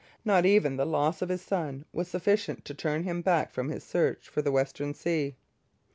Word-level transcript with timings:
Not 0.25 0.47
even 0.47 0.77
the 0.77 0.85
loss 0.87 1.21
of 1.21 1.29
his 1.29 1.43
son 1.43 1.85
was 1.93 2.07
sufficient 2.07 2.65
to 2.65 2.73
turn 2.73 3.03
him 3.03 3.21
back 3.21 3.51
from 3.51 3.69
his 3.69 3.83
search 3.83 4.27
for 4.29 4.41
the 4.41 4.51
Western 4.51 4.95
Sea. 4.95 5.35